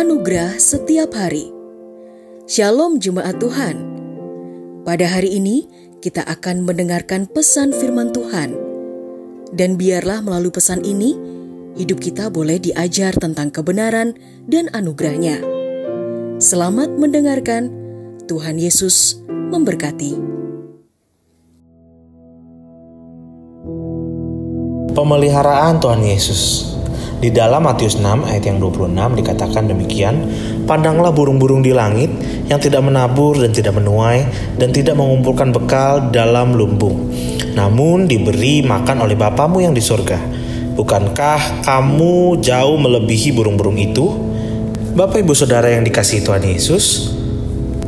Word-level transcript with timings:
Anugerah 0.00 0.56
setiap 0.56 1.12
hari. 1.12 1.52
Shalom 2.48 3.04
jemaat 3.04 3.36
Tuhan. 3.36 3.84
Pada 4.80 5.04
hari 5.04 5.36
ini 5.36 5.68
kita 6.00 6.24
akan 6.24 6.64
mendengarkan 6.64 7.28
pesan 7.28 7.68
firman 7.76 8.08
Tuhan. 8.08 8.56
Dan 9.52 9.76
biarlah 9.76 10.24
melalui 10.24 10.56
pesan 10.56 10.88
ini 10.88 11.20
hidup 11.76 12.00
kita 12.00 12.32
boleh 12.32 12.56
diajar 12.56 13.12
tentang 13.12 13.52
kebenaran 13.52 14.16
dan 14.48 14.72
anugerahnya. 14.72 15.44
Selamat 16.40 16.88
mendengarkan. 16.96 17.68
Tuhan 18.24 18.56
Yesus 18.56 19.20
memberkati. 19.28 20.16
Pemeliharaan 24.96 25.76
Tuhan 25.76 26.00
Yesus 26.08 26.72
di 27.20 27.28
dalam 27.28 27.68
Matius 27.68 28.00
6 28.00 28.24
ayat 28.24 28.48
yang 28.48 28.56
26 28.56 28.96
dikatakan 29.20 29.68
demikian, 29.68 30.24
Pandanglah 30.64 31.12
burung-burung 31.12 31.60
di 31.60 31.68
langit 31.68 32.08
yang 32.48 32.56
tidak 32.56 32.80
menabur 32.80 33.36
dan 33.36 33.52
tidak 33.52 33.76
menuai 33.76 34.24
dan 34.56 34.72
tidak 34.72 34.96
mengumpulkan 34.96 35.52
bekal 35.52 36.08
dalam 36.08 36.56
lumbung. 36.56 37.12
Namun 37.52 38.08
diberi 38.08 38.64
makan 38.64 39.04
oleh 39.04 39.20
Bapamu 39.20 39.60
yang 39.60 39.76
di 39.76 39.84
surga. 39.84 40.16
Bukankah 40.80 41.60
kamu 41.60 42.40
jauh 42.40 42.80
melebihi 42.80 43.36
burung-burung 43.36 43.76
itu? 43.76 44.16
Bapak 44.96 45.20
ibu 45.20 45.36
saudara 45.36 45.68
yang 45.68 45.84
dikasihi 45.84 46.24
Tuhan 46.24 46.40
Yesus, 46.40 47.12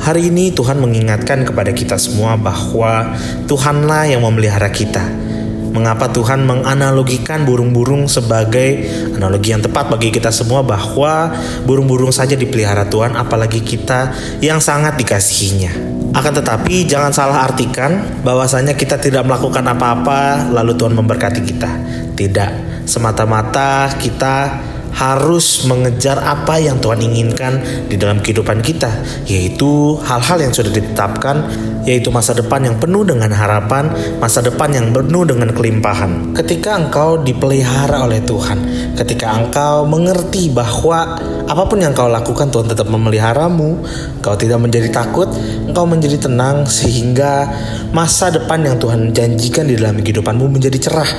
hari 0.00 0.32
ini 0.32 0.56
Tuhan 0.56 0.80
mengingatkan 0.80 1.44
kepada 1.44 1.76
kita 1.76 2.00
semua 2.00 2.40
bahwa 2.40 3.12
Tuhanlah 3.44 4.08
yang 4.08 4.24
memelihara 4.24 4.72
kita 4.72 5.27
Mengapa 5.68 6.08
Tuhan 6.08 6.48
menganalogikan 6.48 7.44
burung-burung 7.44 8.08
sebagai 8.08 8.88
analogi 9.14 9.52
yang 9.52 9.62
tepat 9.62 9.92
bagi 9.92 10.08
kita 10.08 10.32
semua 10.32 10.64
bahwa 10.64 11.32
burung-burung 11.68 12.10
saja 12.10 12.34
dipelihara 12.34 12.88
Tuhan 12.88 13.14
apalagi 13.14 13.60
kita 13.60 14.12
yang 14.40 14.58
sangat 14.58 14.96
dikasihinya. 14.96 15.98
Akan 16.16 16.32
tetapi 16.32 16.88
jangan 16.88 17.12
salah 17.12 17.44
artikan 17.44 18.22
bahwasanya 18.24 18.72
kita 18.72 18.96
tidak 18.96 19.28
melakukan 19.28 19.62
apa-apa 19.62 20.48
lalu 20.50 20.72
Tuhan 20.74 20.96
memberkati 20.96 21.40
kita. 21.44 21.70
Tidak, 22.16 22.50
semata-mata 22.88 23.92
kita 24.00 24.56
harus 24.98 25.62
mengejar 25.70 26.18
apa 26.18 26.58
yang 26.58 26.82
Tuhan 26.82 26.98
inginkan 26.98 27.86
di 27.86 27.94
dalam 27.94 28.18
kehidupan 28.18 28.58
kita, 28.66 28.90
yaitu 29.30 29.94
hal-hal 30.02 30.42
yang 30.42 30.50
sudah 30.50 30.74
ditetapkan, 30.74 31.46
yaitu 31.86 32.10
masa 32.10 32.34
depan 32.34 32.66
yang 32.66 32.76
penuh 32.82 33.06
dengan 33.06 33.30
harapan, 33.30 33.94
masa 34.18 34.42
depan 34.42 34.74
yang 34.74 34.90
penuh 34.90 35.22
dengan 35.22 35.54
kelimpahan. 35.54 36.34
Ketika 36.34 36.74
engkau 36.74 37.22
dipelihara 37.22 38.02
oleh 38.02 38.18
Tuhan, 38.26 38.58
ketika 38.98 39.38
engkau 39.38 39.86
mengerti 39.86 40.50
bahwa 40.50 41.14
apa 41.46 41.62
pun 41.70 41.78
yang 41.78 41.94
kau 41.94 42.10
lakukan 42.10 42.50
Tuhan 42.50 42.66
tetap 42.66 42.90
memeliharamu, 42.90 43.86
kau 44.18 44.34
tidak 44.34 44.58
menjadi 44.58 44.90
takut, 44.90 45.30
engkau 45.70 45.86
menjadi 45.86 46.26
tenang 46.26 46.66
sehingga 46.66 47.46
masa 47.94 48.34
depan 48.34 48.66
yang 48.66 48.76
Tuhan 48.82 49.14
janjikan 49.14 49.70
di 49.70 49.78
dalam 49.78 50.02
kehidupanmu 50.02 50.58
menjadi 50.58 50.90
cerah, 50.90 51.10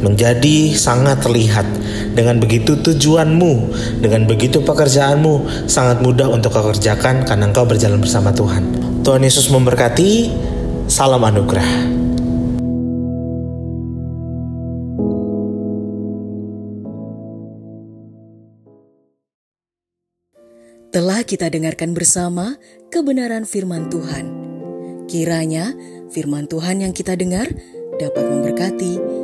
menjadi 0.00 0.72
sangat 0.74 1.22
terlihat. 1.22 1.66
Dengan 2.14 2.38
begitu 2.38 2.78
tujuan 2.78 2.94
tujuanmu. 3.04 3.52
Dengan 4.00 4.24
begitu 4.24 4.64
pekerjaanmu 4.64 5.66
sangat 5.70 6.00
mudah 6.00 6.30
untuk 6.30 6.54
kau 6.54 6.72
kerjakan 6.72 7.26
karena 7.28 7.50
engkau 7.50 7.66
berjalan 7.68 8.00
bersama 8.00 8.32
Tuhan. 8.32 8.64
Tuhan 9.04 9.22
Yesus 9.22 9.52
memberkati. 9.52 10.30
Salam 10.84 11.24
anugerah. 11.24 11.94
Telah 20.94 21.26
kita 21.26 21.50
dengarkan 21.50 21.90
bersama 21.90 22.54
kebenaran 22.92 23.42
firman 23.42 23.90
Tuhan. 23.90 24.30
Kiranya 25.10 25.74
firman 26.14 26.46
Tuhan 26.46 26.86
yang 26.86 26.94
kita 26.94 27.18
dengar 27.18 27.50
dapat 27.98 28.24
memberkati, 28.30 29.23